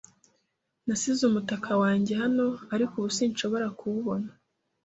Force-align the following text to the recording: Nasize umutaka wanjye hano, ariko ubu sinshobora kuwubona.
Nasize 0.85 1.21
umutaka 1.29 1.71
wanjye 1.81 2.13
hano, 2.21 2.47
ariko 2.73 2.93
ubu 2.99 3.09
sinshobora 3.17 3.67
kuwubona. 3.77 4.29